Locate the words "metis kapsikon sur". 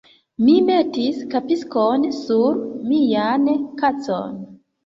0.69-2.59